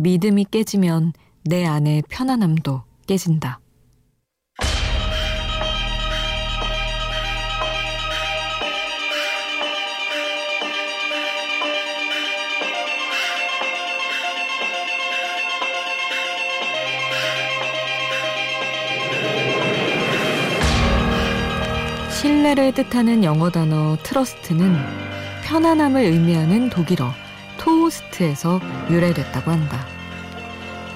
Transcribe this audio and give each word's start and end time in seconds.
믿음이 0.00 0.46
깨지면 0.50 1.12
내 1.44 1.66
안의 1.66 2.04
편안함도 2.08 2.84
깨진다. 3.06 3.60
신뢰를 22.10 22.72
뜻하는 22.72 23.22
영어 23.22 23.50
단어 23.50 23.98
트러스트는 24.02 24.76
편안함을 25.44 26.00
의미하는 26.00 26.70
독일어 26.70 27.12
토스트에서 27.60 28.58
유래됐다고 28.88 29.50
한다. 29.50 29.89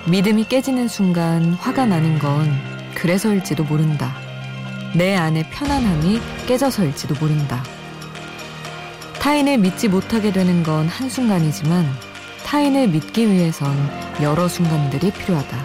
믿음이 0.06 0.44
깨지는 0.44 0.88
순간 0.88 1.54
화가 1.54 1.86
나는 1.86 2.18
건 2.18 2.50
그래서일지도 2.94 3.64
모른다. 3.64 4.14
내 4.94 5.14
안의 5.16 5.50
편안함이 5.50 6.20
깨져서일지도 6.46 7.14
모른다. 7.20 7.62
타인을 9.18 9.58
믿지 9.58 9.88
못하게 9.88 10.32
되는 10.32 10.62
건 10.62 10.86
한순간이지만 10.86 11.86
타인을 12.44 12.88
믿기 12.88 13.30
위해선 13.30 13.74
여러 14.22 14.46
순간들이 14.46 15.10
필요하다. 15.10 15.64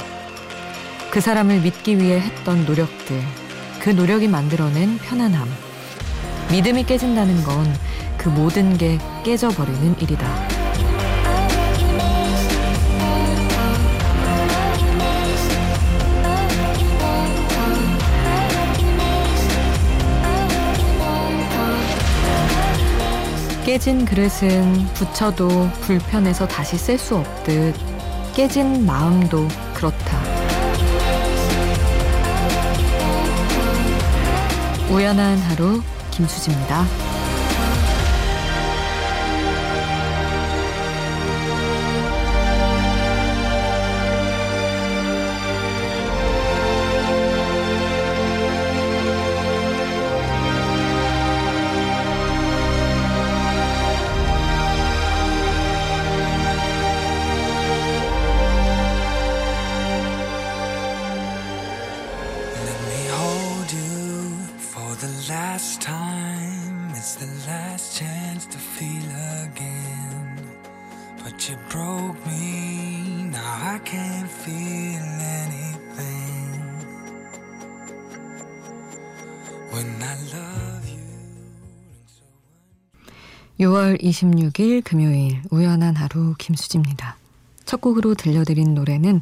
그 1.11 1.19
사람을 1.19 1.61
믿기 1.61 1.97
위해 1.97 2.19
했던 2.19 2.65
노력들, 2.65 3.21
그 3.79 3.89
노력이 3.89 4.27
만들어낸 4.27 4.97
편안함. 4.99 5.47
믿음이 6.51 6.85
깨진다는 6.85 7.43
건 7.43 7.99
그 8.19 8.27
모든 8.27 8.77
게 8.77 8.99
깨져버리는 9.23 9.95
일이다. 10.01 10.48
깨진 23.69 24.03
그릇은 24.03 24.87
붙여도 24.95 25.69
불편해서 25.81 26.47
다시 26.47 26.75
쓸 26.75 26.97
수 26.97 27.17
없듯 27.17 27.75
깨진 28.33 28.83
마음도 28.83 29.47
그렇다. 29.75 30.23
우연한 34.89 35.37
하루 35.37 35.83
김수지입니다. 36.09 37.08
6월 83.79 84.01
26일 84.01 84.83
금요일 84.83 85.41
우연한 85.51 85.95
하루 85.95 86.35
김수지입니다. 86.37 87.15
첫 87.63 87.79
곡으로 87.79 88.13
들려드린 88.13 88.73
노래는 88.73 89.21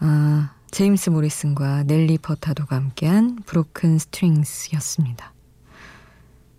어, 0.00 0.48
제임스 0.70 1.10
모리슨과 1.10 1.82
넬리 1.84 2.16
퍼타도가 2.16 2.74
함께한 2.74 3.36
브로큰 3.44 3.98
스트링스였습니다. 3.98 5.34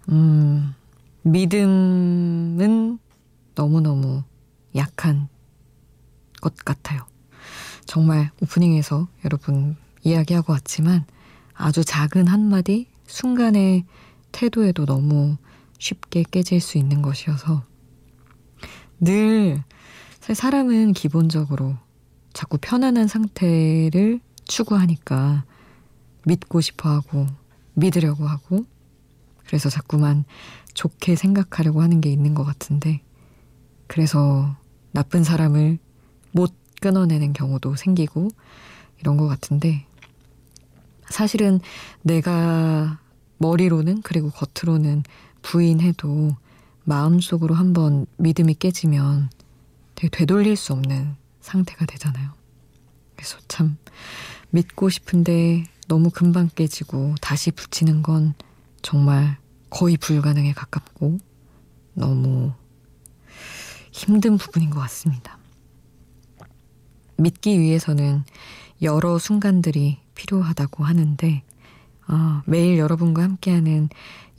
음, 0.10 0.76
믿음은 1.24 3.00
너무너무 3.56 4.24
약한 4.76 5.28
것 6.40 6.56
같아요. 6.58 7.02
정말 7.86 8.30
오프닝에서 8.42 9.08
여러분 9.26 9.76
이야기하고 10.04 10.54
왔지만 10.54 11.06
아주 11.56 11.84
작은 11.84 12.28
한마디 12.28 12.88
순간의 13.08 13.86
태도에도 14.32 14.86
너무 14.86 15.38
쉽게 15.84 16.24
깨질 16.32 16.62
수 16.62 16.78
있는 16.78 17.02
것이어서 17.02 17.66
늘 19.02 19.62
사람은 20.22 20.94
기본적으로 20.94 21.76
자꾸 22.32 22.58
편안한 22.62 23.08
상태를 23.08 24.22
추구하니까 24.46 25.44
믿고 26.26 26.62
싶어 26.62 26.90
하고 26.90 27.28
믿으려고 27.74 28.26
하고 28.26 28.64
그래서 29.46 29.70
자꾸만 29.70 30.24
좋게 30.74 31.18
생각하려고 31.18 31.82
하는 31.82 32.00
게 32.00 32.10
있는 32.10 32.34
것 32.34 32.46
같은데 32.46 33.02
그래서 33.88 34.56
나쁜 34.94 35.26
사람을 35.26 35.80
못 36.32 36.54
끊어내는 36.80 37.34
경우도 37.34 37.76
생기고 37.76 38.30
이런 39.02 39.18
것 39.18 39.28
같은데 39.28 39.86
사실은 41.10 41.60
내가 42.04 43.02
머리로는 43.38 44.02
그리고 44.02 44.30
겉으로는 44.30 45.04
부인해도 45.44 46.36
마음속으로 46.86 47.54
한번 47.54 48.08
믿음이 48.18 48.56
깨지면 48.56 49.30
되게 49.94 50.10
되돌릴 50.10 50.56
수 50.56 50.74
없는 50.74 51.16
상태가 51.40 51.86
되잖아요. 51.86 52.32
그래서 53.16 53.38
참 53.48 53.78
믿고 54.50 54.90
싶은데 54.90 55.66
너무 55.88 56.10
금방 56.10 56.50
깨지고 56.54 57.16
다시 57.22 57.52
붙이는 57.52 58.02
건 58.02 58.34
정말 58.82 59.38
거의 59.70 59.98
불가능에 59.98 60.54
가깝고 60.54 61.20
너무 61.94 62.54
힘든 63.92 64.38
부분인 64.38 64.70
것 64.70 64.80
같습니다. 64.82 65.38
믿기 67.18 67.60
위해서는 67.60 68.24
여러 68.82 69.18
순간들이 69.18 70.00
필요하다고 70.16 70.84
하는데 70.84 71.44
어, 72.08 72.42
매일 72.46 72.78
여러분과 72.78 73.24
함께하는 73.24 73.90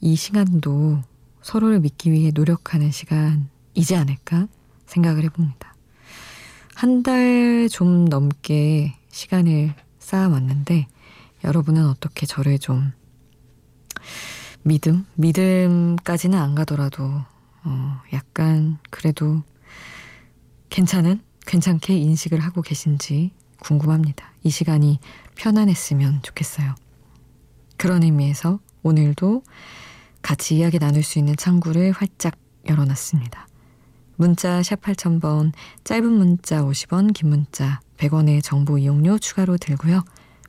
이 0.04 0.16
시간도 0.16 1.00
서로를 1.41 1.81
믿기 1.81 2.12
위해 2.12 2.31
노력하는 2.34 2.91
시간이지 2.91 3.97
않을까 3.97 4.48
생각을 4.84 5.25
해봅니다. 5.25 5.75
한 6.75 7.03
달 7.03 7.69
좀 7.70 8.04
넘게 8.04 8.94
시간을 9.09 9.75
쌓아왔는데 9.98 10.87
여러분은 11.44 11.87
어떻게 11.88 12.26
저를 12.26 12.59
좀 12.59 12.92
믿음? 14.62 15.06
믿음까지는 15.15 16.38
안 16.38 16.54
가더라도 16.54 17.04
어, 17.65 18.00
약간 18.12 18.76
그래도 18.91 19.42
괜찮은? 20.69 21.22
괜찮게 21.47 21.97
인식을 21.97 22.41
하고 22.41 22.60
계신지 22.60 23.31
궁금합니다. 23.60 24.32
이 24.42 24.50
시간이 24.50 24.98
편안했으면 25.36 26.21
좋겠어요. 26.22 26.75
그런 27.78 28.03
의미에서 28.03 28.59
오늘도 28.82 29.42
같이 30.24 30.56
이야기 30.56 30.78
나눌 30.78 31.02
수 31.02 31.18
있는 31.18 31.36
창구를 31.36 31.92
활짝 31.92 32.34
열어놨습니다. 32.66 33.46
문자 34.16 34.62
샵 34.62 34.80
8000번, 34.80 35.52
짧은 35.84 36.10
문자 36.10 36.62
50원, 36.62 37.12
긴 37.12 37.28
문자 37.28 37.80
100원의 37.98 38.42
정보 38.42 38.78
이용료 38.78 39.18
추가로 39.18 39.59
들고요. 39.59 40.03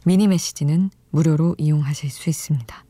미니 0.05 0.29
메시지는 0.29 0.91
무료로 1.09 1.55
이용하실 1.57 2.09
수 2.09 2.29
있습니다. 2.29 2.85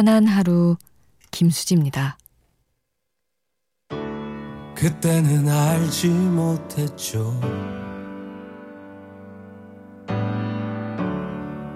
우연한 0.00 0.26
하루 0.26 0.76
김수지입니다. 1.30 2.16
그때는 4.74 5.46
알지 5.46 6.08
못했죠. 6.08 7.38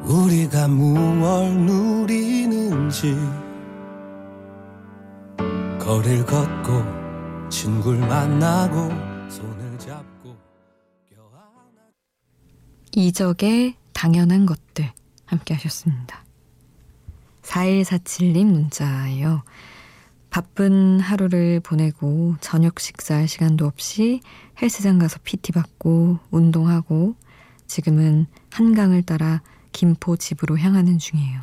우리가 0.04 0.68
무얼 0.68 1.52
누리는지 1.52 3.14
거리를 5.78 6.24
걷고 6.24 7.50
친구를 7.50 8.00
만나고 8.08 8.88
손을 9.28 9.78
잡고 9.78 10.34
이적의 12.92 13.76
당연한 13.92 14.46
것들 14.46 14.90
함께 15.26 15.52
하셨습니다. 15.52 16.23
4147님 17.54 18.46
문자예요. 18.46 19.42
바쁜 20.28 20.98
하루를 20.98 21.60
보내고 21.60 22.34
저녁 22.40 22.80
식사할 22.80 23.28
시간도 23.28 23.66
없이 23.66 24.20
헬스장 24.60 24.98
가서 24.98 25.20
PT 25.22 25.52
받고 25.52 26.18
운동하고 26.30 27.14
지금은 27.68 28.26
한강을 28.50 29.02
따라 29.04 29.42
김포 29.70 30.16
집으로 30.16 30.58
향하는 30.58 30.98
중이에요. 30.98 31.42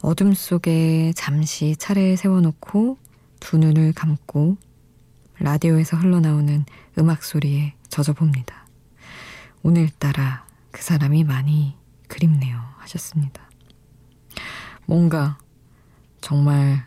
어둠 0.00 0.32
속에 0.32 1.12
잠시 1.14 1.76
차례에 1.76 2.16
세워놓고 2.16 2.96
두 3.40 3.58
눈을 3.58 3.92
감고 3.92 4.56
라디오에서 5.38 5.98
흘러나오는 5.98 6.64
음악 6.98 7.22
소리에 7.22 7.74
젖어봅니다. 7.88 8.66
오늘따라 9.62 10.46
그 10.70 10.82
사람이 10.82 11.24
많이 11.24 11.76
그립네요. 12.08 12.58
하셨습니다. 12.78 13.51
뭔가 14.86 15.38
정말 16.20 16.84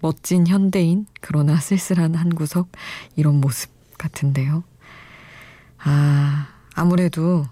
멋진 0.00 0.46
현대인, 0.46 1.06
그러나 1.20 1.56
쓸쓸한 1.56 2.14
한 2.14 2.34
구석, 2.34 2.68
이런 3.16 3.40
모습 3.40 3.70
같은데요. 3.98 4.62
아, 5.78 6.48
아무래도 6.74 7.46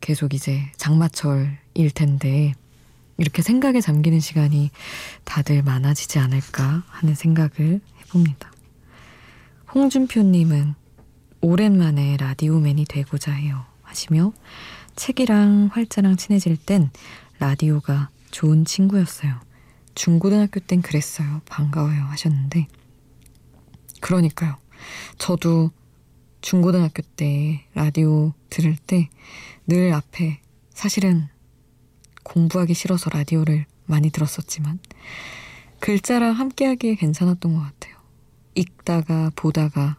계속 0.00 0.34
이제 0.34 0.70
장마철일 0.76 1.90
텐데, 1.94 2.54
이렇게 3.18 3.42
생각에 3.42 3.80
잠기는 3.80 4.18
시간이 4.20 4.70
다들 5.24 5.62
많아지지 5.62 6.18
않을까 6.18 6.82
하는 6.88 7.14
생각을 7.14 7.80
해봅니다. 8.00 8.50
홍준표님은 9.74 10.74
오랜만에 11.40 12.16
라디오맨이 12.16 12.84
되고자 12.86 13.32
해요. 13.32 13.64
하시며 13.82 14.32
책이랑 14.96 15.70
활자랑 15.72 16.16
친해질 16.16 16.56
땐 16.56 16.90
라디오가 17.38 18.10
좋은 18.32 18.64
친구였어요. 18.64 19.38
중고등학교 19.94 20.58
땐 20.58 20.82
그랬어요. 20.82 21.40
반가워요. 21.46 22.02
하셨는데. 22.06 22.66
그러니까요. 24.00 24.56
저도 25.18 25.70
중고등학교 26.40 27.02
때 27.16 27.64
라디오 27.74 28.32
들을 28.50 28.76
때 28.76 29.08
늘 29.66 29.92
앞에 29.92 30.40
사실은 30.70 31.28
공부하기 32.24 32.74
싫어서 32.74 33.10
라디오를 33.10 33.66
많이 33.86 34.10
들었었지만 34.10 34.80
글자랑 35.78 36.32
함께하기에 36.32 36.96
괜찮았던 36.96 37.54
것 37.54 37.60
같아요. 37.60 37.96
읽다가 38.54 39.30
보다가 39.36 39.98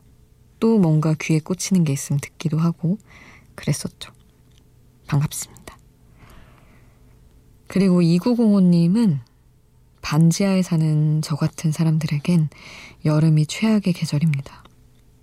또 0.59 0.79
뭔가 0.79 1.15
귀에 1.19 1.39
꽂히는 1.39 1.83
게 1.83 1.93
있으면 1.93 2.19
듣기도 2.19 2.57
하고 2.57 2.97
그랬었죠. 3.55 4.11
반갑습니다. 5.07 5.62
그리고 7.73 8.03
2905님은 8.03 9.17
반지하에 10.03 10.61
사는 10.61 11.23
저 11.23 11.35
같은 11.35 11.71
사람들에겐 11.71 12.49
여름이 13.03 13.47
최악의 13.47 13.93
계절입니다. 13.93 14.63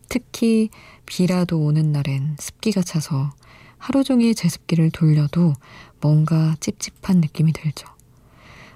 특히 0.08 0.68
비라도 1.06 1.60
오는 1.60 1.92
날엔 1.92 2.38
습기가 2.40 2.82
차서 2.82 3.30
하루 3.78 4.02
종일 4.02 4.34
제습기를 4.34 4.90
돌려도 4.90 5.52
뭔가 6.00 6.56
찝찝한 6.58 7.20
느낌이 7.20 7.52
들죠. 7.52 7.86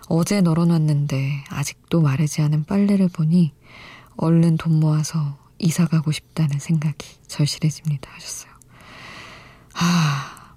어제 0.06 0.40
널어놨는데 0.40 1.42
아직도 1.48 2.00
마르지 2.00 2.42
않은 2.42 2.66
빨래를 2.66 3.08
보니 3.08 3.54
얼른 4.16 4.56
돈 4.56 4.78
모아서 4.78 5.36
이사 5.58 5.88
가고 5.88 6.12
싶다는 6.12 6.60
생각이 6.60 7.08
절실해집니다. 7.26 8.08
하셨어요. 8.08 8.52
아, 9.74 10.54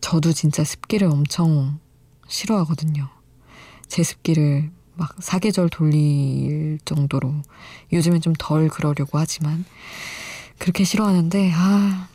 저도 0.00 0.32
진짜 0.32 0.64
습기를 0.64 1.06
엄청 1.06 1.78
싫어하거든요. 2.32 3.08
제습기를 3.88 4.70
막 4.94 5.14
사계절 5.22 5.68
돌릴 5.68 6.78
정도로 6.84 7.34
요즘엔 7.92 8.20
좀 8.20 8.34
덜 8.38 8.68
그러려고 8.68 9.18
하지만 9.18 9.64
그렇게 10.58 10.84
싫어하는데 10.84 11.50
아 11.54 12.08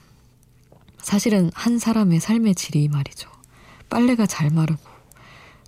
사실은 1.02 1.52
한 1.54 1.80
사람의 1.80 2.20
삶의 2.20 2.56
질이 2.56 2.88
말이죠. 2.88 3.30
빨래가 3.90 4.26
잘 4.26 4.50
마르고 4.50 4.82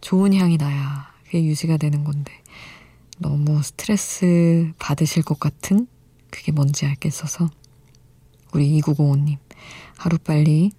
좋은 0.01 0.33
향이 0.33 0.57
나야 0.57 1.11
그게 1.25 1.43
유지가 1.43 1.77
되는 1.77 2.03
건데 2.03 2.33
너무 3.19 3.61
스트레스 3.61 4.71
받으실 4.79 5.23
것 5.23 5.39
같은 5.39 5.87
그게 6.31 6.51
뭔지 6.51 6.85
알겠어서 6.85 7.49
우리 8.53 8.79
2905님 8.81 9.37
하루빨리 9.97 10.71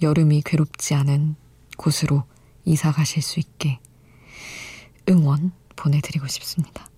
여름이 0.00 0.42
괴롭지 0.44 0.94
않은 0.94 1.36
곳으로 1.76 2.24
이사 2.64 2.92
가실 2.92 3.22
수 3.22 3.40
있게 3.40 3.78
응원 5.08 5.52
보내드리고 5.76 6.26
싶습니다. 6.28 6.88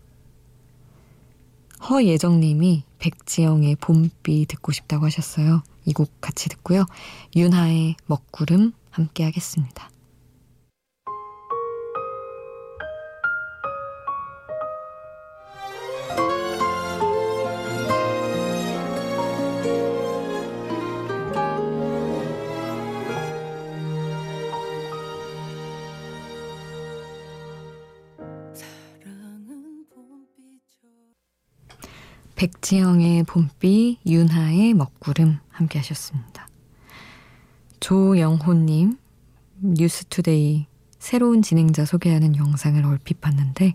허예정님이 1.88 2.84
백지영의 2.98 3.76
봄비 3.76 4.46
듣고 4.46 4.72
싶다고 4.72 5.06
하셨어요. 5.06 5.62
이 5.86 5.92
곡 5.92 6.10
같이 6.20 6.48
듣고요. 6.48 6.86
윤하의 7.36 7.96
먹구름 8.06 8.72
함께 8.90 9.24
하겠습니다. 9.24 9.90
백지영의 32.36 33.24
봄비, 33.24 33.98
윤하의 34.06 34.74
먹구름 34.74 35.38
함께 35.50 35.78
하셨습니다. 35.78 36.48
조영호님, 37.80 38.98
뉴스투데이 39.60 40.66
새로운 40.98 41.42
진행자 41.42 41.84
소개하는 41.84 42.36
영상을 42.36 42.84
얼핏 42.84 43.20
봤는데, 43.20 43.74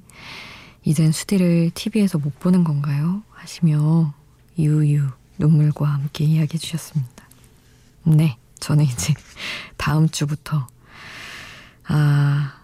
이젠 0.83 1.11
수디를 1.11 1.71
TV에서 1.73 2.17
못 2.17 2.39
보는 2.39 2.63
건가요? 2.63 3.23
하시며 3.31 4.13
유유 4.57 5.07
눈물과 5.37 5.87
함께 5.87 6.25
이야기해 6.25 6.57
주셨습니다. 6.57 7.27
네, 8.03 8.37
저는 8.59 8.85
이제 8.85 9.13
다음 9.77 10.09
주부터 10.09 10.67
아 11.87 12.61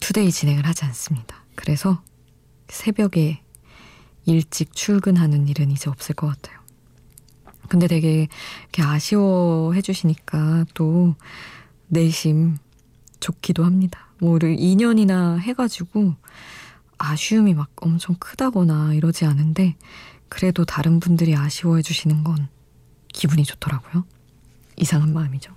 투데이 0.00 0.30
진행을 0.30 0.66
하지 0.66 0.84
않습니다. 0.84 1.44
그래서 1.54 2.02
새벽에 2.68 3.42
일찍 4.26 4.74
출근하는 4.74 5.48
일은 5.48 5.70
이제 5.70 5.88
없을 5.88 6.14
것 6.14 6.26
같아요. 6.26 6.58
근데 7.68 7.86
되게 7.86 8.28
이렇게 8.62 8.82
아쉬워해 8.82 9.80
주시니까 9.80 10.66
또 10.74 11.14
내심 11.88 12.58
좋기도 13.20 13.64
합니다. 13.64 14.08
뭐 14.18 14.38
2년이나 14.38 15.38
해가지고 15.38 16.14
아쉬움이 16.98 17.54
막 17.54 17.70
엄청 17.76 18.16
크다거나 18.18 18.94
이러지 18.94 19.24
않은데 19.24 19.76
그래도 20.28 20.64
다른 20.64 21.00
분들이 21.00 21.34
아쉬워해 21.36 21.82
주시는 21.82 22.24
건 22.24 22.48
기분이 23.12 23.44
좋더라고요. 23.44 24.04
이상한 24.76 25.12
마음이죠. 25.12 25.54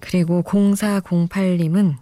그리고 0.00 0.42
0408님은 0.42 1.96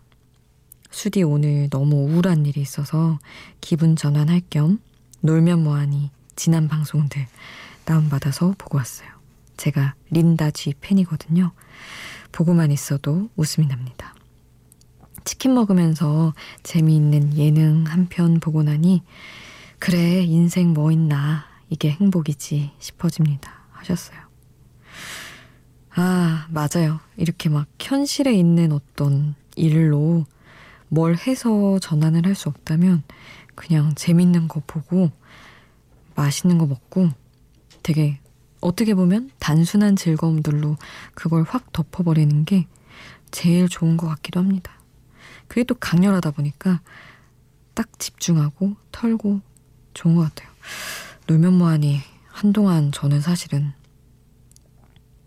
수디 0.91 1.23
오늘 1.23 1.69
너무 1.71 1.97
우울한 1.97 2.47
일이 2.47 2.61
있어서 2.61 3.19
기분 3.61 3.97
전환할 3.97 4.43
겸 4.51 4.79
놀면 5.23 5.63
뭐하니 5.63 6.11
지난 6.37 6.69
방송들 6.69 7.27
다운받아서 7.85 8.55
보고 8.59 8.79
왔어요. 8.79 9.09
제가 9.57 9.95
린다 10.11 10.51
쥐 10.51 10.75
팬이거든요. 10.81 11.53
보고만 12.33 12.73
있어도 12.73 13.29
웃음이 13.37 13.69
납니다. 13.69 14.15
치킨 15.25 15.55
먹으면서 15.55 16.35
재미있는 16.65 17.37
예능 17.37 17.85
한 17.87 18.09
편 18.09 18.41
보고 18.41 18.63
나니 18.63 19.03
그래 19.79 20.23
인생 20.23 20.73
뭐 20.73 20.91
있나 20.91 21.47
이게 21.71 21.91
행복이지 21.91 22.73
싶어집니다. 22.79 23.53
하셨어요. 23.71 24.19
아 25.95 26.47
맞아요. 26.51 26.99
이렇게 27.17 27.49
막 27.49 27.67
현실에 27.81 28.33
있는 28.35 28.73
어떤 28.73 29.35
일로 29.55 30.25
뭘 30.89 31.17
해서 31.17 31.79
전환을 31.79 32.27
할 32.27 32.35
수 32.35 32.49
없다면 32.49 33.03
그냥 33.55 33.95
재밌는 33.95 34.49
거 34.49 34.63
보고 34.67 35.11
맛있는 36.15 36.59
거 36.59 36.67
먹고 36.67 37.11
되게 37.83 38.19
어떻게 38.61 38.95
보면 38.95 39.31
단순한 39.39 39.97
즐거움들로 39.97 40.77
그걸 41.15 41.43
확 41.43 41.73
덮어버리는 41.73 42.45
게 42.45 42.67
제일 43.31 43.69
좋은 43.69 43.97
것 43.97 44.07
같기도 44.09 44.41
합니다. 44.41 44.73
그게 45.49 45.65
또 45.65 45.75
강렬하다 45.75 46.31
보니까 46.31 46.81
딱 47.75 47.99
집중하고 47.99 48.77
털고 48.93 49.41
좋은 49.95 50.15
것 50.15 50.23
같아요. 50.23 50.49
놀면 51.27 51.55
뭐하니 51.55 52.01
한동안 52.27 52.93
저는 52.93 53.21
사실은 53.21 53.73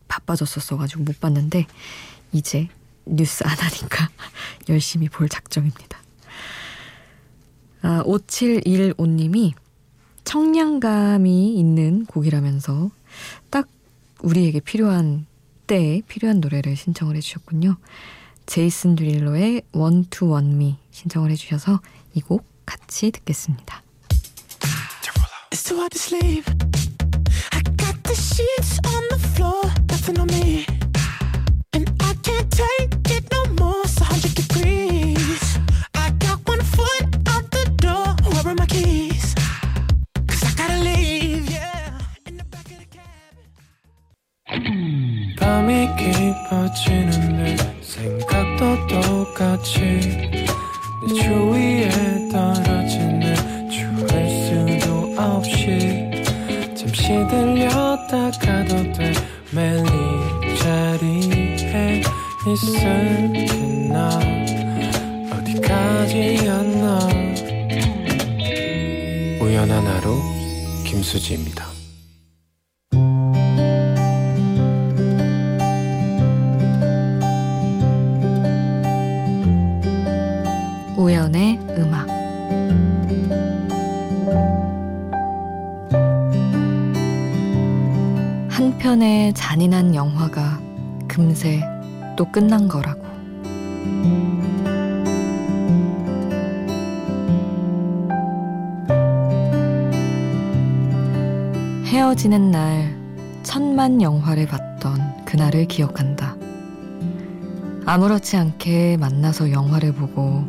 바빠졌었어가지고 0.08 1.03
못 1.03 1.20
봤는데 1.20 1.67
이제 2.32 2.70
뉴스 3.05 3.44
안 3.44 3.51
하니까 3.58 4.10
열심히 4.70 5.10
볼 5.10 5.29
작정입니다. 5.29 6.05
아, 7.86 8.01
5715님이 8.04 9.54
청량감이 10.24 11.54
있는 11.54 12.04
곡이라면서 12.08 12.89
딱 13.51 13.68
우리에게 14.24 14.60
필요한 14.60 15.27
때에 15.68 16.01
필요한 16.08 16.39
노래를 16.39 16.75
신청을 16.75 17.15
해주셨군요. 17.15 17.77
제이슨 18.48 18.96
드릴러의 18.96 19.62
One 19.72 20.06
to 20.10 20.32
One 20.34 20.51
Me 20.54 20.77
신청을 20.89 21.30
해주셔서 21.30 21.80
이 22.15 22.22
곡 22.22 22.48
같이 22.65 23.12
듣겠습니다. 23.12 23.84
It's 25.51 25.63
too 25.63 25.77
hard 25.77 25.96
to 25.96 26.01
sleep. 26.01 26.44
I 27.51 27.62
got 27.77 28.01
the 28.01 28.15
sheets 28.15 28.80
on 28.88 29.08
the 29.10 29.20
floor, 29.30 29.62
nothing 29.92 30.20
on 30.20 30.27
me. 30.34 30.65
잔인한 89.66 89.96
영화가 89.96 90.60
금세 91.08 91.60
또 92.16 92.32
끝난 92.32 92.68
거라고. 92.68 93.04
헤어지는 101.86 102.52
날 102.52 102.96
천만 103.42 104.04
영화를 104.04 104.46
봤던 104.46 105.26
그날을 105.26 105.66
기억한다. 105.66 106.36
아무렇지 107.88 108.38
않게 108.38 108.98
만나서 108.98 109.52
영화를 109.52 109.94
보고 109.94 110.44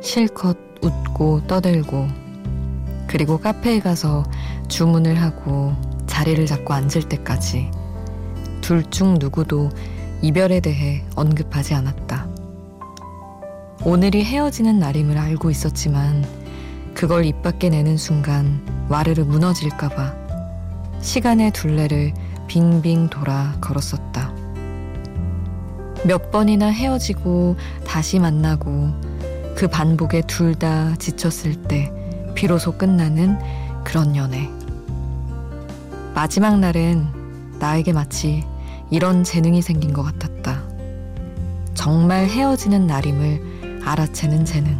실컷 0.00 0.56
웃고 0.82 1.48
떠들고 1.48 2.06
그리고 3.08 3.38
카페에 3.38 3.80
가서 3.80 4.22
주문을 4.68 5.20
하고 5.20 5.74
자리를 6.06 6.46
잡고 6.46 6.72
앉을 6.72 7.08
때까지 7.08 7.82
둘 8.72 8.84
중 8.84 9.18
누구도 9.20 9.68
이별에 10.22 10.60
대해 10.60 11.04
언급하지 11.14 11.74
않았다. 11.74 12.26
오늘이 13.84 14.24
헤어지는 14.24 14.78
날임을 14.78 15.18
알고 15.18 15.50
있었지만 15.50 16.24
그걸 16.94 17.26
입 17.26 17.42
밖에 17.42 17.68
내는 17.68 17.98
순간 17.98 18.66
와르르 18.88 19.24
무너질까봐 19.24 20.14
시간의 21.02 21.50
둘레를 21.50 22.14
빙빙 22.46 23.10
돌아 23.10 23.54
걸었었다. 23.60 24.32
몇 26.06 26.30
번이나 26.30 26.68
헤어지고 26.68 27.56
다시 27.86 28.18
만나고 28.18 28.88
그 29.54 29.68
반복에 29.68 30.22
둘 30.22 30.54
다 30.54 30.96
지쳤을 30.96 31.56
때 31.64 31.92
비로소 32.34 32.72
끝나는 32.72 33.38
그런 33.84 34.16
연애. 34.16 34.48
마지막 36.14 36.58
날은 36.58 37.06
나에게 37.58 37.92
마치 37.92 38.50
이런 38.92 39.24
재능이 39.24 39.62
생긴 39.62 39.94
것 39.94 40.02
같았다. 40.02 40.62
정말 41.72 42.26
헤어지는 42.26 42.86
날임을 42.86 43.80
알아채는 43.82 44.44
재능. 44.44 44.78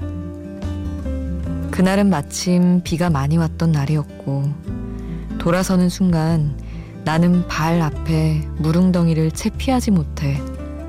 그날은 1.70 2.10
마침 2.10 2.82
비가 2.84 3.08
많이 3.08 3.38
왔던 3.38 3.72
날이었고, 3.72 4.52
돌아서는 5.38 5.88
순간 5.88 6.60
나는 7.06 7.48
발 7.48 7.80
앞에 7.80 8.46
무릉덩이를 8.58 9.30
채 9.30 9.48
피하지 9.48 9.92
못해 9.92 10.38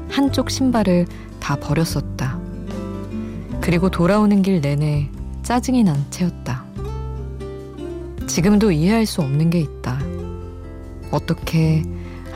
한쪽 0.09 0.51
신발을 0.51 1.05
다 1.39 1.55
버렸었다. 1.55 2.37
그리고 3.61 3.89
돌아오는 3.89 4.41
길 4.41 4.59
내내 4.59 5.09
짜증이 5.43 5.85
난 5.85 5.95
채였다. 6.09 6.65
지금도 8.27 8.73
이해할 8.73 9.05
수 9.05 9.21
없는 9.21 9.49
게 9.49 9.61
있다. 9.61 9.97
어떻게 11.09 11.83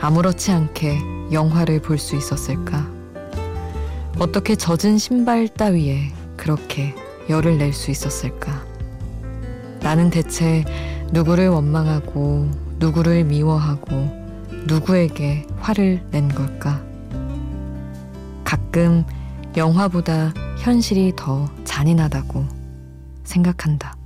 아무렇지 0.00 0.52
않게 0.52 0.98
영화를 1.32 1.80
볼 1.80 1.98
수 1.98 2.16
있었을까? 2.16 2.88
어떻게 4.18 4.54
젖은 4.56 4.98
신발 4.98 5.48
따위에 5.48 6.12
그렇게 6.36 6.94
열을 7.28 7.58
낼 7.58 7.72
수 7.72 7.90
있었을까? 7.90 8.64
나는 9.80 10.10
대체 10.10 10.64
누구를 11.12 11.48
원망하고 11.48 12.48
누구를 12.78 13.24
미워하고 13.24 13.86
누구에게 14.66 15.46
화를 15.60 16.02
낸 16.10 16.28
걸까? 16.28 16.80
가끔 18.44 19.04
영화보다 19.56 20.32
현실이 20.58 21.14
더 21.16 21.48
잔인하다고 21.64 22.46
생각한다. 23.24 23.97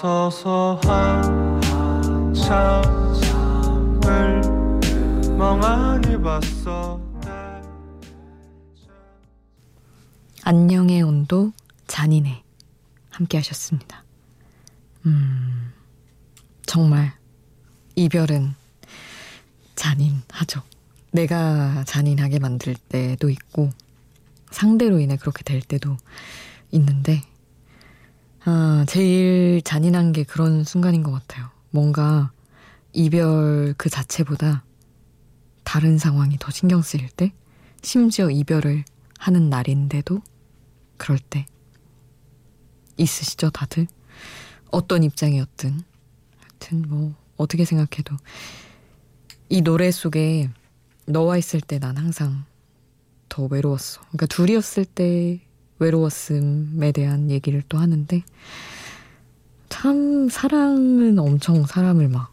서서 0.00 0.80
한참을 2.32 2.92
멍하니 5.36 6.22
봤어 6.22 7.00
안녕의 10.44 11.02
온도 11.02 11.52
잔인해 11.88 12.44
함께 13.10 13.38
하셨습니다. 13.38 14.04
음 15.04 15.72
정말 16.64 17.12
이별은 17.96 18.54
잔인하죠. 19.74 20.62
내가 21.10 21.82
잔인하게 21.88 22.38
만들 22.38 22.76
때도 22.76 23.30
있고 23.30 23.70
상대로 24.52 25.00
인해 25.00 25.16
그렇게 25.16 25.42
될 25.42 25.60
때도 25.60 25.96
있는데 26.70 27.24
아, 28.44 28.84
제일 28.88 29.62
잔인한 29.62 30.12
게 30.12 30.24
그런 30.24 30.64
순간인 30.64 31.02
것 31.02 31.10
같아요. 31.12 31.50
뭔가 31.70 32.32
이별 32.92 33.74
그 33.76 33.90
자체보다 33.90 34.64
다른 35.64 35.98
상황이 35.98 36.36
더 36.38 36.50
신경 36.50 36.80
쓰일 36.82 37.08
때, 37.10 37.32
심지어 37.82 38.30
이별을 38.30 38.84
하는 39.18 39.50
날인데도 39.50 40.22
그럴 40.96 41.18
때. 41.18 41.46
있으시죠, 42.96 43.50
다들? 43.50 43.86
어떤 44.70 45.02
입장이었든. 45.04 45.80
하여튼 46.40 46.82
뭐, 46.88 47.14
어떻게 47.36 47.64
생각해도. 47.64 48.16
이 49.48 49.60
노래 49.62 49.90
속에 49.90 50.50
너와 51.06 51.36
있을 51.38 51.60
때 51.60 51.78
난 51.78 51.96
항상 51.96 52.44
더 53.28 53.44
외로웠어. 53.44 54.00
그러니까 54.08 54.26
둘이었을 54.26 54.84
때 54.84 55.40
외로웠음에 55.78 56.92
대한 56.92 57.30
얘기를 57.30 57.62
또 57.68 57.78
하는데, 57.78 58.22
참, 59.68 60.28
사랑은 60.28 61.18
엄청 61.18 61.66
사람을 61.66 62.08
막 62.08 62.32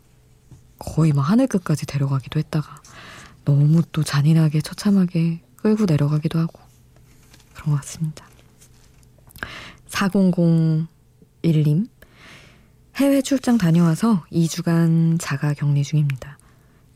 거의 0.80 1.12
막 1.14 1.22
하늘 1.24 1.48
끝까지 1.48 1.86
데려가기도 1.86 2.40
했다가, 2.40 2.82
너무 3.44 3.82
또 3.92 4.04
잔인하게 4.04 4.62
처참하게 4.62 5.42
끌고 5.58 5.86
내려가기도 5.86 6.40
하고, 6.40 6.60
그런 7.54 7.72
것 7.72 7.82
같습니다. 7.82 8.26
4001님, 9.90 11.88
해외 12.96 13.22
출장 13.22 13.58
다녀와서 13.58 14.26
2주간 14.32 15.20
자가 15.20 15.54
격리 15.54 15.84
중입니다. 15.84 16.38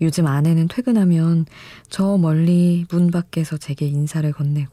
요즘 0.01 0.27
아내는 0.27 0.69
퇴근하면 0.69 1.45
저 1.89 2.17
멀리 2.17 2.85
문 2.89 3.11
밖에서 3.11 3.57
제게 3.57 3.85
인사를 3.85 4.31
건네고 4.31 4.71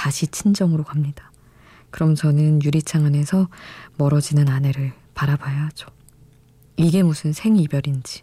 다시 0.00 0.26
친정으로 0.28 0.82
갑니다. 0.82 1.30
그럼 1.90 2.14
저는 2.14 2.62
유리창 2.62 3.04
안에서 3.04 3.50
멀어지는 3.98 4.48
아내를 4.48 4.94
바라봐야 5.12 5.66
하죠. 5.66 5.88
이게 6.78 7.02
무슨 7.02 7.34
생이별인지. 7.34 8.22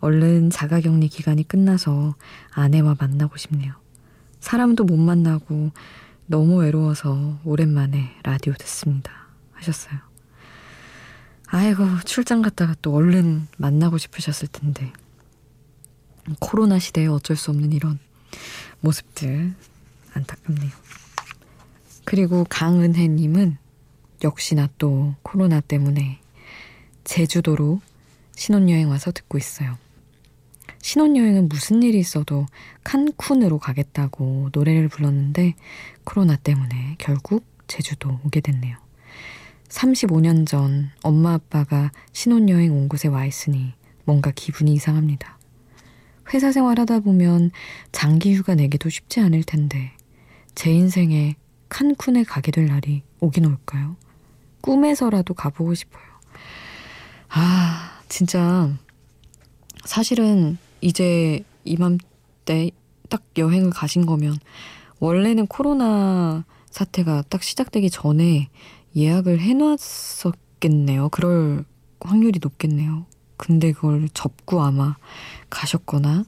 얼른 0.00 0.50
자가격리 0.50 1.06
기간이 1.06 1.46
끝나서 1.46 2.16
아내와 2.50 2.96
만나고 2.98 3.36
싶네요. 3.36 3.74
사람도 4.40 4.82
못 4.82 4.96
만나고 4.96 5.70
너무 6.26 6.56
외로워서 6.56 7.38
오랜만에 7.44 8.16
라디오 8.24 8.52
듣습니다. 8.54 9.12
하셨어요. 9.52 10.00
아이고, 11.46 11.84
출장 12.06 12.42
갔다가 12.42 12.74
또 12.82 12.92
얼른 12.92 13.46
만나고 13.56 13.98
싶으셨을 13.98 14.48
텐데. 14.48 14.92
코로나 16.40 16.80
시대에 16.80 17.06
어쩔 17.06 17.36
수 17.36 17.52
없는 17.52 17.70
이런 17.70 18.00
모습들 18.80 19.54
안타깝네요. 20.18 20.70
그리고 22.04 22.46
강은혜님은 22.48 23.56
역시나 24.24 24.68
또 24.78 25.14
코로나 25.22 25.60
때문에 25.60 26.20
제주도로 27.04 27.80
신혼여행 28.34 28.88
와서 28.88 29.10
듣고 29.10 29.38
있어요. 29.38 29.76
신혼여행은 30.80 31.48
무슨 31.48 31.82
일이 31.82 31.98
있어도 31.98 32.46
칸쿤으로 32.84 33.58
가겠다고 33.58 34.50
노래를 34.52 34.88
불렀는데 34.88 35.54
코로나 36.04 36.36
때문에 36.36 36.96
결국 36.98 37.44
제주도 37.66 38.18
오게 38.24 38.40
됐네요. 38.40 38.76
35년 39.68 40.46
전 40.46 40.90
엄마 41.02 41.34
아빠가 41.34 41.92
신혼여행 42.12 42.72
온 42.72 42.88
곳에 42.88 43.08
와 43.08 43.26
있으니 43.26 43.74
뭔가 44.04 44.30
기분이 44.34 44.72
이상합니다. 44.72 45.38
회사 46.32 46.52
생활하다 46.52 47.00
보면 47.00 47.50
장기 47.92 48.34
휴가 48.34 48.54
내기도 48.54 48.88
쉽지 48.88 49.20
않을 49.20 49.42
텐데 49.44 49.92
제 50.58 50.72
인생에 50.72 51.36
칸쿤에 51.68 52.24
가게 52.26 52.50
될 52.50 52.66
날이 52.66 53.04
오긴 53.20 53.46
올까요? 53.46 53.94
꿈에서라도 54.60 55.32
가보고 55.32 55.72
싶어요. 55.74 56.02
아, 57.28 58.00
진짜 58.08 58.68
사실은 59.84 60.58
이제 60.80 61.44
이맘때 61.64 62.72
딱 63.08 63.22
여행을 63.36 63.70
가신 63.70 64.04
거면 64.04 64.36
원래는 64.98 65.46
코로나 65.46 66.44
사태가 66.72 67.22
딱 67.28 67.44
시작되기 67.44 67.88
전에 67.88 68.48
예약을 68.96 69.38
해놨었겠네요. 69.38 71.10
그럴 71.10 71.64
확률이 72.00 72.40
높겠네요. 72.42 73.06
근데 73.36 73.70
그걸 73.70 74.08
접고 74.12 74.60
아마 74.62 74.96
가셨거나 75.50 76.24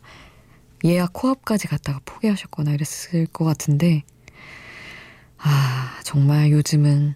예약 0.84 1.14
코앞까지 1.14 1.66
갔다가 1.66 1.98
포기하셨거나 2.04 2.70
이랬을 2.70 3.26
것 3.32 3.44
같은데 3.44 4.04
아 5.42 6.00
정말 6.05 6.50
요즘은 6.50 7.14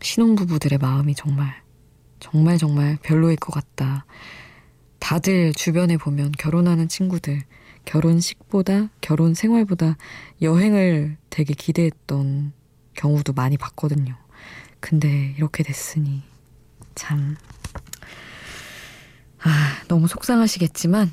신혼부부들의 0.00 0.78
마음이 0.78 1.14
정말 1.14 1.54
정말 2.20 2.58
정말 2.58 2.98
별로일 3.02 3.36
것 3.36 3.52
같다. 3.52 4.06
다들 4.98 5.52
주변에 5.52 5.96
보면 5.96 6.32
결혼하는 6.32 6.88
친구들 6.88 7.42
결혼식보다 7.84 8.88
결혼 9.00 9.34
생활보다 9.34 9.96
여행을 10.40 11.18
되게 11.30 11.54
기대했던 11.54 12.52
경우도 12.94 13.34
많이 13.34 13.56
봤거든요. 13.56 14.16
근데 14.80 15.34
이렇게 15.36 15.62
됐으니 15.62 16.22
참 16.94 17.36
아, 19.42 19.82
너무 19.88 20.08
속상하시겠지만 20.08 21.12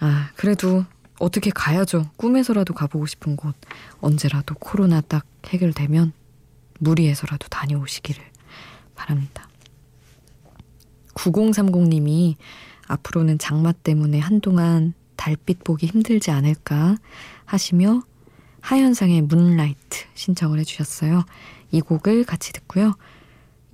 아, 0.00 0.30
그래도 0.34 0.84
어떻게 1.20 1.50
가야죠. 1.50 2.10
꿈에서라도 2.16 2.74
가보고 2.74 3.06
싶은 3.06 3.36
곳 3.36 3.54
언제라도 4.00 4.56
코로나 4.56 5.00
딱 5.00 5.24
해결되면 5.46 6.12
무리해서라도 6.80 7.46
다녀오시기를 7.48 8.24
바랍니다. 8.96 9.48
9030님이 11.14 12.34
앞으로는 12.88 13.38
장마 13.38 13.72
때문에 13.72 14.18
한동안 14.18 14.94
달빛 15.16 15.62
보기 15.62 15.86
힘들지 15.86 16.30
않을까 16.30 16.96
하시며 17.44 18.02
하현상의 18.62 19.22
문라이트 19.22 20.06
신청을 20.14 20.58
해주셨어요. 20.60 21.24
이 21.70 21.80
곡을 21.82 22.24
같이 22.24 22.52
듣고요. 22.52 22.94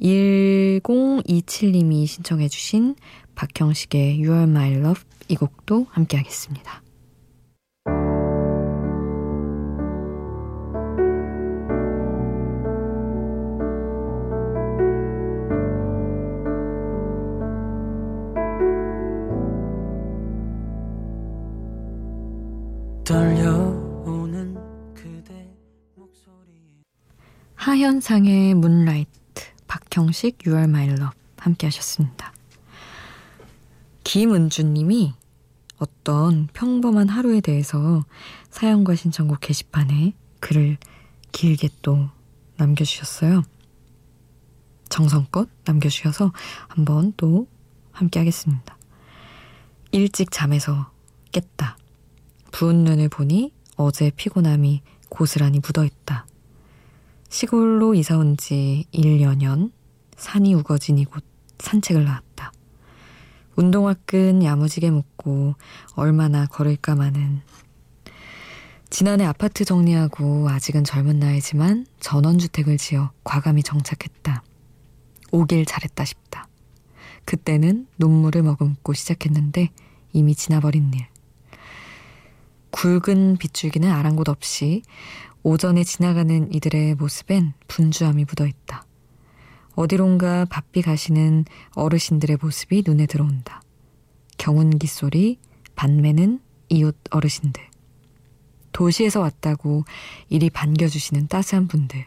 1027님이 0.02 2.06
신청해주신 2.06 2.96
박형식의 3.36 4.22
You 4.22 4.32
Are 4.32 4.50
My 4.50 4.72
Love 4.72 5.02
이 5.28 5.36
곡도 5.36 5.86
함께 5.90 6.16
하겠습니다. 6.16 6.82
하현상의 27.76 28.54
문라이트, 28.54 29.10
박형식 29.68 30.38
You 30.46 30.56
Are 30.56 30.64
My 30.64 30.86
Love 30.88 31.10
함께 31.36 31.66
하셨습니다. 31.66 32.32
김은주님이 34.02 35.12
어떤 35.76 36.46
평범한 36.54 37.10
하루에 37.10 37.42
대해서 37.42 38.06
사연과 38.48 38.94
신청곡 38.94 39.40
게시판에 39.40 40.14
글을 40.40 40.78
길게 41.32 41.68
또 41.82 42.08
남겨주셨어요. 42.56 43.42
정성껏 44.88 45.46
남겨주셔서 45.66 46.32
한번 46.68 47.12
또 47.18 47.46
함께 47.92 48.20
하겠습니다. 48.20 48.78
일찍 49.92 50.30
잠에서 50.30 50.90
깼다. 51.30 51.76
부은 52.52 52.84
눈을 52.84 53.10
보니 53.10 53.52
어제 53.76 54.10
피곤함이 54.16 54.80
고스란히 55.10 55.60
묻어있다. 55.60 56.26
시골로 57.28 57.94
이사 57.94 58.16
온 58.18 58.36
지 58.36 58.86
1여년 58.92 59.72
산이 60.16 60.54
우거진 60.54 60.98
이곳 60.98 61.24
산책을 61.58 62.04
나왔다. 62.04 62.52
운동화 63.56 63.94
끈 64.06 64.42
야무지게 64.42 64.90
묶고 64.90 65.54
얼마나 65.94 66.46
걸을까 66.46 66.94
마는 66.94 67.40
지난해 68.90 69.24
아파트 69.24 69.64
정리하고 69.64 70.48
아직은 70.48 70.84
젊은 70.84 71.18
나이지만 71.18 71.86
전원주택을 72.00 72.76
지어 72.78 73.10
과감히 73.24 73.62
정착했다. 73.62 74.42
오길 75.32 75.64
잘했다 75.66 76.04
싶다. 76.04 76.48
그때는 77.24 77.88
눈물을 77.98 78.42
머금고 78.42 78.92
시작했는데 78.92 79.70
이미 80.12 80.34
지나버린 80.34 80.92
일. 80.94 81.06
굵은 82.70 83.38
빗줄기는 83.38 83.90
아랑곳 83.90 84.28
없이 84.28 84.82
오전에 85.48 85.84
지나가는 85.84 86.52
이들의 86.52 86.96
모습엔 86.96 87.52
분주함이 87.68 88.24
묻어 88.24 88.48
있다. 88.48 88.84
어디론가 89.76 90.46
바삐 90.46 90.82
가시는 90.82 91.44
어르신들의 91.76 92.38
모습이 92.42 92.82
눈에 92.84 93.06
들어온다. 93.06 93.62
경운기 94.38 94.88
소리, 94.88 95.38
반매는 95.76 96.40
이웃 96.68 96.96
어르신들. 97.10 97.62
도시에서 98.72 99.20
왔다고 99.20 99.84
이리 100.30 100.50
반겨주시는 100.50 101.28
따스한 101.28 101.68
분들. 101.68 102.06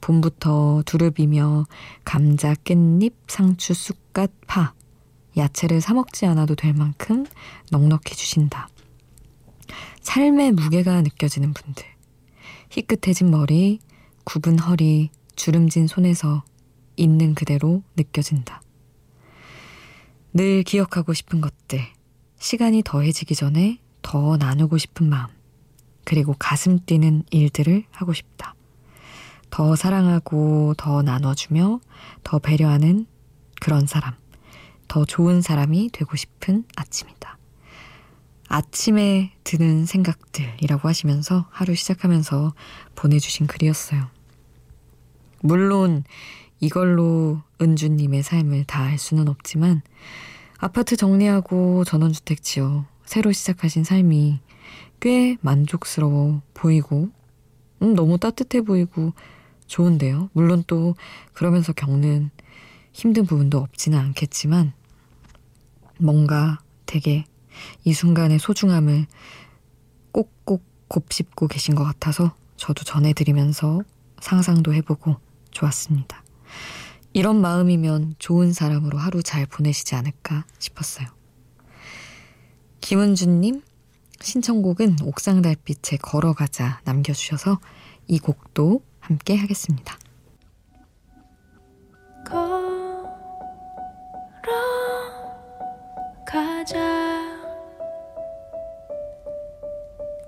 봄부터 0.00 0.82
두릅이며 0.84 1.64
감자, 2.04 2.54
깻잎, 2.54 3.12
상추, 3.28 3.72
쑥갓, 3.72 4.32
파. 4.48 4.74
야채를 5.36 5.80
사먹지 5.80 6.26
않아도 6.26 6.56
될 6.56 6.74
만큼 6.74 7.24
넉넉히 7.70 8.16
주신다. 8.16 8.68
삶의 10.00 10.50
무게가 10.50 11.02
느껴지는 11.02 11.54
분들. 11.54 11.97
희끗해진 12.70 13.30
머리, 13.30 13.78
굽은 14.24 14.58
허리, 14.58 15.10
주름진 15.36 15.86
손에서 15.86 16.44
있는 16.96 17.34
그대로 17.34 17.82
느껴진다. 17.96 18.60
늘 20.34 20.62
기억하고 20.62 21.14
싶은 21.14 21.40
것들, 21.40 21.80
시간이 22.38 22.82
더해지기 22.84 23.34
전에 23.34 23.78
더 24.02 24.36
나누고 24.36 24.78
싶은 24.78 25.08
마음, 25.08 25.28
그리고 26.04 26.34
가슴 26.38 26.78
뛰는 26.84 27.24
일들을 27.30 27.84
하고 27.90 28.12
싶다. 28.12 28.54
더 29.50 29.74
사랑하고 29.76 30.74
더 30.76 31.02
나눠주며 31.02 31.80
더 32.22 32.38
배려하는 32.38 33.06
그런 33.60 33.86
사람, 33.86 34.14
더 34.86 35.04
좋은 35.04 35.40
사람이 35.40 35.90
되고 35.92 36.16
싶은 36.16 36.64
아침이다. 36.76 37.17
아침에 38.48 39.32
드는 39.44 39.84
생각들이라고 39.86 40.88
하시면서 40.88 41.46
하루 41.50 41.74
시작하면서 41.74 42.54
보내주신 42.94 43.46
글이었어요. 43.46 44.06
물론 45.42 46.04
이걸로 46.60 47.42
은주님의 47.60 48.22
삶을 48.22 48.64
다 48.64 48.84
알 48.84 48.98
수는 48.98 49.28
없지만 49.28 49.82
아파트 50.56 50.96
정리하고 50.96 51.84
전원주택 51.84 52.42
지어 52.42 52.86
새로 53.04 53.30
시작하신 53.32 53.84
삶이 53.84 54.40
꽤 55.00 55.36
만족스러워 55.40 56.42
보이고 56.54 57.10
음, 57.82 57.94
너무 57.94 58.18
따뜻해 58.18 58.62
보이고 58.62 59.12
좋은데요. 59.66 60.30
물론 60.32 60.64
또 60.66 60.96
그러면서 61.34 61.72
겪는 61.72 62.30
힘든 62.92 63.26
부분도 63.26 63.58
없지는 63.58 63.98
않겠지만 63.98 64.72
뭔가 66.00 66.58
되게 66.86 67.24
이 67.84 67.92
순간의 67.92 68.38
소중함을 68.38 69.06
꼭꼭 70.12 70.62
곱씹고 70.88 71.48
계신 71.48 71.74
것 71.74 71.84
같아서 71.84 72.34
저도 72.56 72.84
전해드리면서 72.84 73.82
상상도 74.20 74.74
해보고 74.74 75.16
좋았습니다. 75.50 76.24
이런 77.12 77.40
마음이면 77.40 78.16
좋은 78.18 78.52
사람으로 78.52 78.98
하루 78.98 79.22
잘 79.22 79.46
보내시지 79.46 79.94
않을까 79.94 80.44
싶었어요. 80.58 81.06
김은주님, 82.80 83.62
신청곡은 84.20 84.96
옥상 85.02 85.42
달빛에 85.42 85.98
걸어가자 85.98 86.80
남겨주셔서 86.84 87.60
이 88.06 88.18
곡도 88.18 88.82
함께 89.00 89.36
하겠습니다. 89.36 89.98
걸어가자 96.24 97.17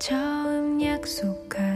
처음 0.00 0.80
약속한 0.82 1.69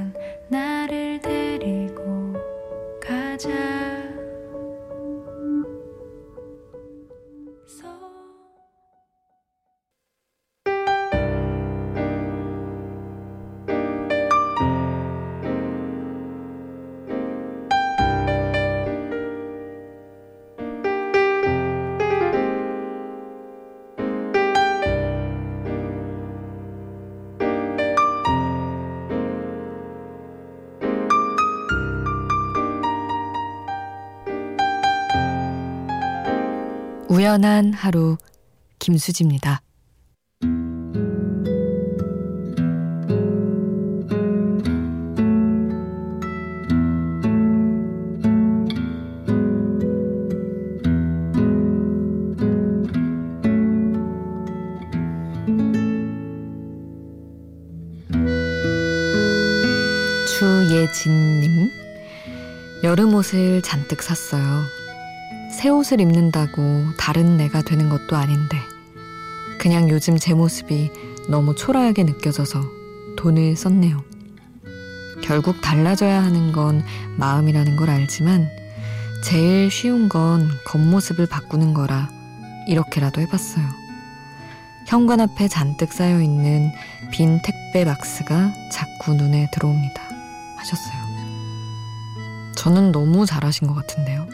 우연한 37.34 37.72
하루 37.72 38.16
김수지입니다. 38.78 39.60
주예진님 60.38 61.70
여름 62.84 63.14
옷을 63.14 63.60
잔뜩 63.62 64.02
샀어요. 64.02 64.83
새 65.64 65.70
옷을 65.70 65.98
입는다고 65.98 66.84
다른 66.98 67.38
내가 67.38 67.62
되는 67.62 67.88
것도 67.88 68.16
아닌데 68.16 68.58
그냥 69.58 69.88
요즘 69.88 70.18
제 70.18 70.34
모습이 70.34 70.90
너무 71.30 71.54
초라하게 71.54 72.02
느껴져서 72.04 72.60
돈을 73.16 73.56
썼네요. 73.56 74.04
결국 75.22 75.62
달라져야 75.62 76.22
하는 76.22 76.52
건 76.52 76.84
마음이라는 77.16 77.76
걸 77.76 77.88
알지만 77.88 78.46
제일 79.24 79.70
쉬운 79.70 80.10
건 80.10 80.50
겉모습을 80.66 81.28
바꾸는 81.28 81.72
거라 81.72 82.10
이렇게라도 82.68 83.22
해봤어요. 83.22 83.64
현관 84.86 85.20
앞에 85.20 85.48
잔뜩 85.48 85.94
쌓여 85.94 86.20
있는 86.20 86.72
빈 87.10 87.40
택배 87.40 87.86
박스가 87.86 88.52
자꾸 88.70 89.14
눈에 89.14 89.48
들어옵니다. 89.50 90.02
하셨어요. 90.58 90.98
저는 92.54 92.92
너무 92.92 93.24
잘하신 93.24 93.66
것 93.66 93.72
같은데요. 93.72 94.28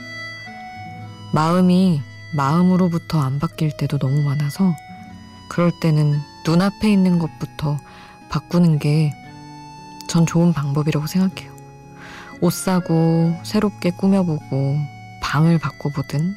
마음이 1.32 2.02
마음으로부터 2.34 3.20
안 3.20 3.38
바뀔 3.38 3.76
때도 3.76 3.98
너무 3.98 4.22
많아서 4.22 4.74
그럴 5.48 5.72
때는 5.80 6.20
눈앞에 6.46 6.92
있는 6.92 7.18
것부터 7.18 7.76
바꾸는 8.28 8.78
게 8.78 9.12
전 10.10 10.26
좋은 10.26 10.52
방법이라고 10.52 11.06
생각해요. 11.06 11.54
옷 12.40 12.52
사고 12.52 13.32
새롭게 13.44 13.92
꾸며보고 13.92 14.76
방을 15.22 15.60
바꿔보든 15.60 16.34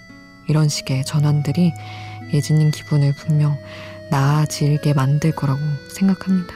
이런 0.47 0.69
식의 0.69 1.05
전환들이 1.05 1.73
예진님 2.31 2.69
기분을 2.69 3.15
분명 3.15 3.57
나아지게 4.11 4.93
만들 4.93 5.31
거라고 5.31 5.59
생각합니다. 5.89 6.53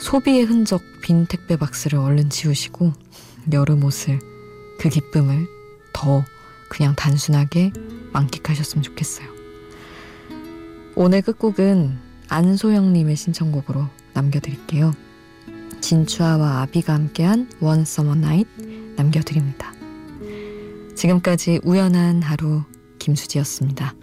소비의 0.00 0.42
흔적 0.42 0.82
빈 1.00 1.24
택배 1.24 1.56
박스를 1.56 1.98
얼른 1.98 2.28
지우시고 2.28 2.92
여름 3.54 3.82
옷을 3.82 4.18
그 4.78 4.90
기쁨을 4.90 5.46
더 5.94 6.22
그냥 6.70 6.94
단순하게 6.94 7.72
만끽하셨으면 8.12 8.82
좋겠어요. 8.82 9.28
오늘 10.94 11.20
끝곡은 11.20 11.98
안소영님의 12.28 13.16
신청곡으로 13.16 13.86
남겨드릴게요. 14.14 14.94
진추아와 15.80 16.62
아비가 16.62 16.94
함께한 16.94 17.50
One 17.60 17.82
Summer 17.82 18.18
Night 18.18 18.94
남겨드립니다. 18.96 19.74
지금까지 20.94 21.60
우연한 21.64 22.22
하루 22.22 22.62
김수지였습니다. 22.98 23.94